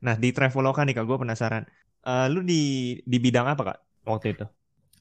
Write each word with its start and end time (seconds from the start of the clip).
Nah, 0.00 0.14
di 0.16 0.32
Traveloka 0.32 0.80
nih 0.84 0.96
Kak, 0.96 1.04
gue 1.04 1.18
penasaran. 1.20 1.64
Uh, 2.00 2.26
lu 2.32 2.40
di 2.40 2.96
di 3.04 3.18
bidang 3.20 3.52
apa 3.52 3.62
Kak 3.62 3.78
waktu 4.08 4.26
itu? 4.32 4.44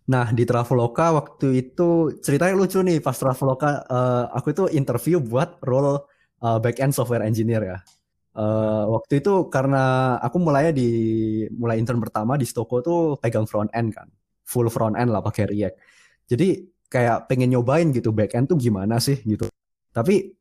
Nah, 0.10 0.34
di 0.34 0.44
Traveloka 0.44 1.14
waktu 1.16 1.48
itu 1.70 2.18
ceritanya 2.20 2.58
lucu 2.58 2.82
nih 2.82 2.98
pas 3.00 3.14
Traveloka 3.14 3.86
uh, 3.88 4.26
aku 4.34 4.52
itu 4.52 4.64
interview 4.74 5.22
buat 5.22 5.62
role 5.62 6.02
uh, 6.42 6.58
back 6.60 6.82
end 6.82 6.92
software 6.92 7.24
engineer 7.24 7.62
ya. 7.62 7.78
Uh, 8.34 8.90
waktu 9.00 9.22
itu 9.22 9.52
karena 9.54 10.16
aku 10.22 10.38
mulainya 10.42 10.74
di 10.74 10.90
mulai 11.54 11.78
intern 11.78 12.02
pertama 12.02 12.40
di 12.40 12.46
Stoko 12.48 12.82
tuh 12.82 13.00
pegang 13.22 13.46
front 13.46 13.70
end 13.72 13.94
kan. 13.94 14.10
Full 14.50 14.68
front 14.74 14.98
end 14.98 15.14
lah 15.14 15.22
pakai 15.22 15.46
React. 15.46 15.76
Jadi 16.26 16.48
kayak 16.90 17.30
pengen 17.30 17.54
nyobain 17.54 17.94
gitu 17.94 18.10
back 18.10 18.34
end 18.34 18.50
tuh 18.50 18.58
gimana 18.58 18.98
sih 18.98 19.22
gitu. 19.22 19.46
Tapi 19.94 20.34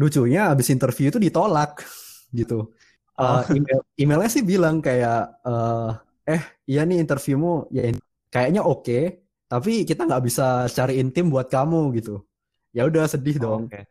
lucunya 0.00 0.48
abis 0.48 0.72
interview 0.72 1.12
itu 1.12 1.20
ditolak 1.20 1.84
gitu. 2.40 2.72
Uh, 3.20 3.42
email 3.58 3.80
emailnya 4.00 4.30
sih 4.32 4.40
bilang 4.40 4.80
kayak 4.80 5.44
uh, 5.44 5.92
eh 6.24 6.42
iya 6.64 6.88
nih 6.88 7.04
interviewmu 7.04 7.68
ya 7.68 7.92
kayaknya 8.32 8.62
oke, 8.64 8.86
okay, 8.86 9.04
tapi 9.50 9.84
kita 9.84 10.06
nggak 10.06 10.22
bisa 10.24 10.70
cariin 10.70 11.10
tim 11.12 11.28
buat 11.28 11.50
kamu 11.50 11.92
gitu. 11.98 12.24
Ya 12.70 12.86
udah 12.86 13.04
sedih 13.10 13.36
oh, 13.38 13.42
dong. 13.42 13.62
Okay. 13.68 13.84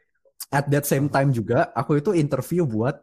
At 0.49 0.71
that 0.71 0.88
same 0.88 1.11
time 1.11 1.35
juga 1.35 1.69
aku 1.75 1.99
itu 1.99 2.15
interview 2.15 2.63
buat 2.63 2.95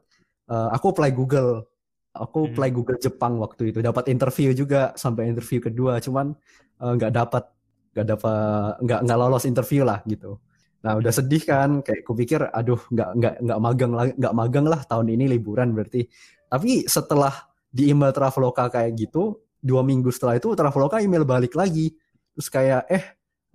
uh, 0.49 0.73
aku 0.73 0.97
apply 0.97 1.13
Google. 1.13 1.69
Aku 2.17 2.49
hmm. 2.49 2.57
apply 2.57 2.71
Google 2.73 2.99
Jepang 2.99 3.37
waktu 3.37 3.77
itu. 3.77 3.85
Dapat 3.85 4.09
interview 4.09 4.57
juga 4.57 4.97
sampai 4.97 5.29
interview 5.29 5.61
kedua, 5.61 6.01
cuman 6.01 6.33
nggak 6.81 7.13
uh, 7.13 7.15
dapat 7.15 7.45
nggak 7.93 8.07
dapat 8.17 8.73
nggak 8.85 9.01
nggak 9.05 9.19
lolos 9.21 9.45
interview 9.45 9.85
lah 9.85 10.01
gitu. 10.09 10.41
Nah 10.85 10.93
udah 10.99 11.13
sedih 11.15 11.43
kan, 11.47 11.81
kayak 11.81 12.03
kupikir 12.05 12.41
aduh 12.53 12.79
nggak 12.93 13.11
nggak 13.17 13.35
nggak 13.47 13.59
magang 13.63 13.93
lah 13.95 14.07
nggak 14.13 14.35
magang 14.35 14.67
lah 14.69 14.81
tahun 14.85 15.13
ini 15.15 15.25
liburan 15.39 15.73
berarti. 15.73 16.05
Tapi 16.47 16.87
setelah 16.87 17.33
di 17.71 17.91
email 17.91 18.15
Traveloka 18.15 18.71
kayak 18.71 18.93
gitu, 18.97 19.41
dua 19.61 19.83
minggu 19.83 20.09
setelah 20.15 20.39
itu 20.39 20.53
Traveloka 20.55 21.03
email 21.03 21.27
balik 21.27 21.57
lagi. 21.59 21.93
Terus 22.37 22.49
kayak 22.53 22.83
eh 22.87 23.05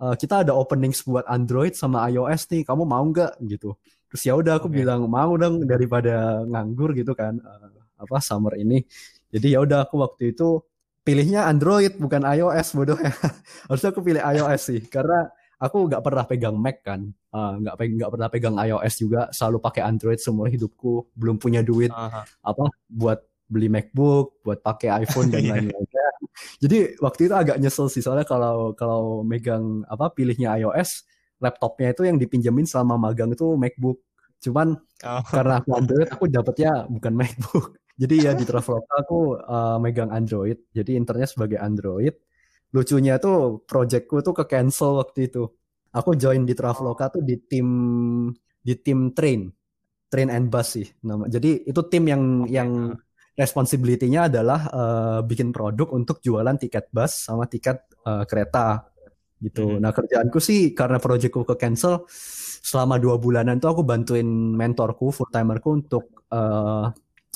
uh, 0.02 0.14
kita 0.18 0.42
ada 0.46 0.52
openings 0.52 1.06
buat 1.06 1.24
Android 1.30 1.78
sama 1.78 2.04
iOS 2.10 2.50
nih 2.50 2.62
kamu 2.66 2.82
mau 2.84 3.04
nggak? 3.06 3.38
Gitu. 3.46 3.72
Terus 4.12 4.22
ya 4.28 4.36
udah 4.36 4.60
aku 4.60 4.68
okay. 4.68 4.84
bilang 4.84 5.08
mau 5.08 5.32
dong 5.40 5.64
daripada 5.64 6.44
nganggur 6.44 6.92
gitu 6.92 7.16
kan 7.16 7.40
uh, 7.40 7.70
apa 8.02 8.18
summer 8.20 8.58
ini. 8.58 8.84
Jadi 9.32 9.56
ya 9.56 9.64
udah 9.64 9.88
aku 9.88 9.96
waktu 10.02 10.36
itu 10.36 10.60
pilihnya 11.02 11.48
Android 11.48 11.96
bukan 11.96 12.22
iOS 12.26 12.76
bodoh 12.76 12.98
ya. 12.98 13.14
Harusnya 13.70 13.90
aku 13.94 14.04
pilih 14.04 14.20
iOS 14.20 14.62
sih 14.68 14.80
karena 14.84 15.32
aku 15.62 15.86
nggak 15.86 16.02
pernah 16.02 16.24
pegang 16.26 16.58
Mac 16.58 16.82
kan 16.82 17.14
nggak 17.30 17.74
uh, 17.78 17.94
nggak 18.02 18.10
pernah 18.10 18.28
pegang 18.28 18.56
iOS 18.58 18.94
juga 18.98 19.20
selalu 19.30 19.62
pakai 19.62 19.86
Android 19.86 20.18
semua 20.18 20.50
hidupku 20.50 21.14
belum 21.14 21.38
punya 21.38 21.62
duit 21.62 21.94
uh 21.94 22.10
-huh. 22.10 22.24
apa 22.42 22.66
buat 22.90 23.22
beli 23.52 23.68
MacBook, 23.68 24.40
buat 24.40 24.64
pakai 24.64 25.04
iPhone 25.04 25.28
dan 25.28 25.40
iya. 25.44 25.52
lain-lainnya. 25.60 26.06
Jadi 26.64 26.96
waktu 26.96 27.28
itu 27.28 27.34
agak 27.36 27.60
nyesel 27.60 27.92
sih 27.92 28.00
soalnya 28.00 28.24
kalau 28.24 28.72
kalau 28.72 29.20
megang 29.20 29.84
apa 29.84 30.08
pilihnya 30.16 30.56
iOS, 30.56 31.04
laptopnya 31.36 31.92
itu 31.92 32.08
yang 32.08 32.16
dipinjemin 32.16 32.64
selama 32.64 32.96
magang 32.96 33.28
itu 33.36 33.44
MacBook. 33.60 34.00
Cuman 34.40 34.80
oh. 34.80 35.22
karena 35.36 35.60
aku 35.60 35.70
Android, 35.76 36.08
aku 36.08 36.24
dapetnya 36.32 36.88
bukan 36.88 37.12
MacBook. 37.12 37.76
Jadi 38.00 38.24
ya 38.24 38.32
di 38.32 38.48
Traveloka 38.48 38.94
aku 38.96 39.36
uh, 39.36 39.76
megang 39.76 40.08
Android. 40.08 40.56
Jadi 40.72 40.96
internnya 40.96 41.28
sebagai 41.28 41.60
Android. 41.60 42.16
Lucunya 42.72 43.20
tuh 43.20 43.62
projectku 43.68 44.24
tuh 44.24 44.32
ke 44.32 44.44
cancel 44.48 45.00
waktu 45.00 45.28
itu. 45.28 45.44
Aku 45.92 46.16
join 46.16 46.48
di 46.48 46.56
Traveloka 46.56 47.12
tuh 47.12 47.20
di 47.20 47.36
tim 47.36 47.68
di 48.62 48.74
tim 48.80 49.12
train, 49.12 49.52
train 50.08 50.28
and 50.32 50.48
bus 50.48 50.80
sih 50.80 50.88
nama. 51.04 51.28
Jadi 51.28 51.68
itu 51.68 51.80
tim 51.92 52.04
yang 52.08 52.22
okay. 52.48 52.56
yang 52.56 52.70
responsibility-nya 53.32 54.28
adalah 54.28 54.60
uh, 54.68 55.20
bikin 55.24 55.52
produk 55.52 55.88
untuk 55.92 56.20
jualan 56.20 56.56
tiket 56.56 56.92
bus 56.92 57.28
sama 57.28 57.48
tiket 57.48 57.92
uh, 58.04 58.24
kereta 58.28 58.92
gitu. 59.42 59.76
Hmm. 59.76 59.80
Nah 59.82 59.90
kerjaanku 59.90 60.38
sih 60.38 60.76
karena 60.76 61.00
proyekku 61.02 61.42
ke 61.42 61.56
cancel 61.58 62.06
selama 62.62 63.00
dua 63.02 63.18
bulanan 63.18 63.58
tuh 63.58 63.74
aku 63.74 63.82
bantuin 63.82 64.24
mentorku 64.54 65.10
full 65.10 65.28
timerku 65.32 65.82
untuk 65.82 66.24
uh, 66.30 66.92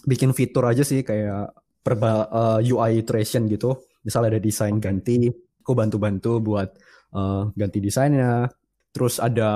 bikin 0.06 0.30
fitur 0.30 0.70
aja 0.70 0.86
sih 0.86 1.02
kayak 1.02 1.50
perba 1.82 2.30
uh, 2.30 2.60
UI 2.62 3.02
iteration 3.02 3.50
gitu. 3.50 3.74
Misalnya 4.06 4.38
ada 4.38 4.42
desain 4.42 4.78
ganti, 4.78 5.26
aku 5.60 5.74
bantu-bantu 5.74 6.38
buat 6.38 6.70
uh, 7.10 7.50
ganti 7.58 7.82
desainnya, 7.82 8.46
terus 8.96 9.20
ada 9.20 9.50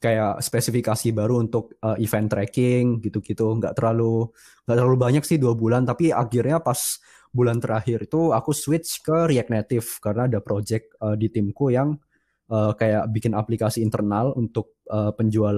kayak 0.00 0.40
spesifikasi 0.40 1.12
baru 1.12 1.44
untuk 1.44 1.76
uh, 1.84 2.00
event 2.00 2.32
tracking 2.32 3.04
gitu-gitu 3.04 3.60
nggak 3.60 3.76
terlalu 3.76 4.32
nggak 4.64 4.76
terlalu 4.80 4.96
banyak 4.96 5.24
sih 5.28 5.36
dua 5.36 5.52
bulan 5.52 5.84
tapi 5.84 6.08
akhirnya 6.08 6.64
pas 6.64 6.80
bulan 7.28 7.60
terakhir 7.60 8.08
itu 8.08 8.32
aku 8.32 8.56
switch 8.56 9.04
ke 9.04 9.28
React 9.28 9.52
Native 9.52 9.88
karena 10.00 10.24
ada 10.24 10.40
project 10.40 10.96
uh, 11.04 11.12
di 11.20 11.28
timku 11.28 11.68
yang 11.68 12.00
uh, 12.48 12.72
kayak 12.72 13.12
bikin 13.12 13.36
aplikasi 13.36 13.84
internal 13.84 14.32
untuk 14.40 14.80
uh, 14.88 15.12
penjual 15.12 15.52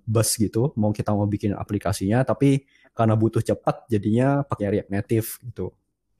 bus 0.00 0.40
gitu 0.40 0.72
mau 0.80 0.88
kita 0.88 1.12
mau 1.12 1.28
bikin 1.28 1.52
aplikasinya 1.52 2.24
tapi 2.24 2.64
karena 2.96 3.12
butuh 3.12 3.44
cepat 3.44 3.92
jadinya 3.92 4.40
pakai 4.40 4.80
React 4.80 4.90
Native 4.90 5.28
gitu. 5.52 5.66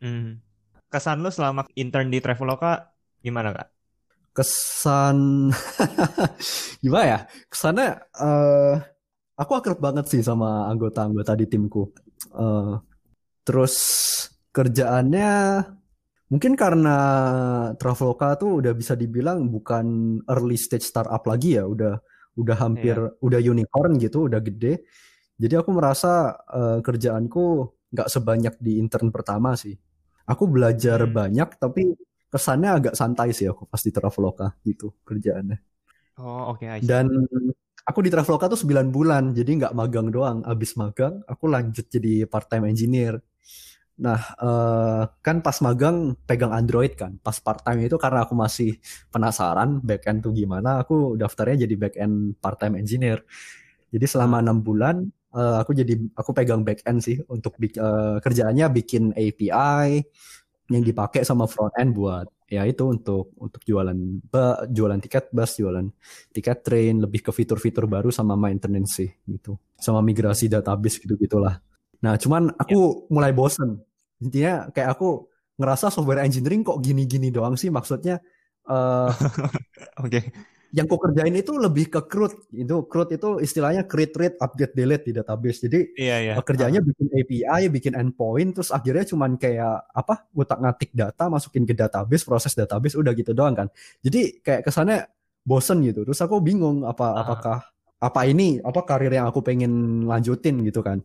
Hmm. 0.04 0.44
Kesan 0.91 1.23
lu 1.23 1.31
selama 1.31 1.65
intern 1.78 2.11
di 2.11 2.19
Traveloka 2.19 2.91
gimana 3.23 3.55
kak? 3.55 3.81
kesan 4.31 5.51
gimana 6.83 7.05
ya 7.05 7.19
kesannya 7.51 7.99
uh, 8.15 8.75
aku 9.34 9.53
akrab 9.59 9.83
banget 9.83 10.06
sih 10.06 10.23
sama 10.23 10.71
anggota-anggota 10.71 11.34
di 11.34 11.50
timku 11.50 11.91
uh, 12.39 12.79
terus 13.43 13.75
kerjaannya 14.55 15.67
mungkin 16.31 16.55
karena 16.55 16.97
Traveloka 17.75 18.39
tuh 18.39 18.62
udah 18.62 18.71
bisa 18.71 18.95
dibilang 18.95 19.50
bukan 19.50 20.19
early 20.31 20.55
stage 20.55 20.87
startup 20.87 21.27
lagi 21.27 21.59
ya 21.59 21.67
udah 21.67 21.99
udah 22.39 22.56
hampir 22.56 22.95
yeah. 22.95 23.27
udah 23.27 23.41
unicorn 23.43 23.99
gitu 23.99 24.31
udah 24.31 24.39
gede 24.39 24.87
jadi 25.34 25.59
aku 25.59 25.75
merasa 25.75 26.39
uh, 26.47 26.79
kerjaanku 26.79 27.67
nggak 27.91 28.06
sebanyak 28.06 28.55
di 28.62 28.79
intern 28.79 29.11
pertama 29.11 29.59
sih 29.59 29.75
aku 30.31 30.47
belajar 30.47 31.03
hmm. 31.03 31.11
banyak 31.11 31.49
tapi 31.59 31.99
kesannya 32.31 32.71
agak 32.79 32.95
santai 32.95 33.35
sih 33.35 33.51
aku 33.51 33.67
pas 33.67 33.83
di 33.83 33.91
Traveloka 33.91 34.55
gitu 34.63 34.95
kerjaannya. 35.03 35.59
Oh 36.23 36.55
oke. 36.55 36.63
Okay, 36.63 36.87
Dan 36.87 37.11
aku 37.83 38.07
di 38.07 38.11
Traveloka 38.13 38.47
tuh 38.47 38.61
9 38.63 38.95
bulan, 38.95 39.35
jadi 39.35 39.51
nggak 39.67 39.75
magang 39.75 40.15
doang. 40.15 40.47
Abis 40.47 40.79
magang, 40.79 41.25
aku 41.27 41.51
lanjut 41.51 41.91
jadi 41.91 42.29
part 42.31 42.47
time 42.47 42.71
engineer. 42.71 43.19
Nah, 44.01 44.21
uh, 44.41 45.05
kan 45.21 45.45
pas 45.45 45.59
magang 45.61 46.17
pegang 46.25 46.55
Android 46.55 46.95
kan. 46.97 47.19
Pas 47.21 47.37
part 47.43 47.61
time 47.67 47.85
itu 47.85 47.97
karena 48.01 48.25
aku 48.25 48.33
masih 48.33 48.79
penasaran 49.12 49.83
backend 49.83 50.25
tuh 50.25 50.33
gimana, 50.33 50.81
aku 50.81 51.19
daftarnya 51.19 51.67
jadi 51.69 51.75
backend 51.77 52.39
part 52.41 52.57
time 52.62 52.79
engineer. 52.81 53.21
Jadi 53.91 54.07
selama 54.07 54.39
hmm. 54.39 54.45
enam 54.47 54.59
bulan 54.62 54.97
uh, 55.35 55.63
aku 55.63 55.71
jadi 55.75 55.95
aku 56.15 56.31
pegang 56.35 56.63
backend 56.67 57.03
sih 57.03 57.17
untuk 57.31 57.57
uh, 57.79 58.19
kerjaannya 58.19 58.67
bikin 58.71 59.15
API, 59.15 60.03
yang 60.71 60.85
dipakai 60.87 61.27
sama 61.27 61.51
front 61.51 61.75
end 61.79 61.93
buat 61.99 62.27
ya 62.51 62.67
itu 62.67 62.83
untuk 62.83 63.31
untuk 63.39 63.63
jualan 63.63 63.95
jualan 64.71 65.01
tiket 65.03 65.31
bus, 65.31 65.59
jualan 65.59 65.87
tiket 66.35 66.59
train, 66.67 66.99
lebih 66.99 67.27
ke 67.27 67.31
fitur-fitur 67.31 67.87
baru 67.87 68.11
sama 68.11 68.35
maintenance 68.35 68.99
sih 68.99 69.11
gitu. 69.31 69.55
Sama 69.79 70.03
migrasi 70.03 70.51
database 70.51 70.99
gitu 70.99 71.15
gitulah. 71.15 71.62
Nah, 72.03 72.19
cuman 72.19 72.51
aku 72.59 73.07
ya. 73.07 73.15
mulai 73.15 73.31
bosen. 73.31 73.79
Intinya 74.19 74.67
kayak 74.75 74.99
aku 74.99 75.31
ngerasa 75.62 75.95
software 75.95 76.27
engineering 76.27 76.67
kok 76.67 76.83
gini-gini 76.83 77.31
doang 77.31 77.55
sih 77.55 77.71
maksudnya 77.71 78.19
uh, 78.67 79.11
oke. 80.03 80.11
Okay 80.11 80.25
yang 80.70 80.86
ku 80.86 80.97
kerjain 81.03 81.34
itu 81.34 81.58
lebih 81.58 81.91
ke 81.91 82.00
CRUD. 82.06 82.54
Itu 82.54 82.86
CRUD 82.86 83.08
itu 83.19 83.28
istilahnya 83.42 83.91
create, 83.91 84.14
read, 84.14 84.34
update, 84.38 84.75
delete 84.78 85.04
di 85.10 85.12
database. 85.19 85.66
Jadi 85.66 85.81
iya, 85.98 86.16
iya. 86.22 86.34
kerjanya 86.38 86.78
uh. 86.78 86.86
bikin 86.86 87.06
API, 87.10 87.62
bikin 87.75 87.92
endpoint, 87.98 88.54
terus 88.54 88.70
akhirnya 88.70 89.03
cuman 89.10 89.34
kayak 89.34 89.90
apa? 89.90 90.31
Ngutak-ngatik 90.31 90.90
data, 90.94 91.26
masukin 91.26 91.67
ke 91.67 91.75
database, 91.75 92.22
proses 92.22 92.55
database, 92.55 92.94
udah 92.94 93.11
gitu 93.19 93.34
doang 93.34 93.58
kan. 93.58 93.69
Jadi 93.99 94.43
kayak 94.46 94.62
kesannya 94.62 95.11
bosen 95.43 95.82
gitu. 95.82 96.06
Terus 96.06 96.20
aku 96.22 96.38
bingung 96.38 96.87
apa 96.87 97.06
uh. 97.11 97.20
apakah 97.26 97.58
apa 98.00 98.20
ini 98.25 98.56
apa 98.64 98.81
karir 98.88 99.12
yang 99.12 99.28
aku 99.28 99.43
pengen 99.43 100.06
lanjutin 100.06 100.62
gitu 100.62 100.81
kan. 100.87 101.02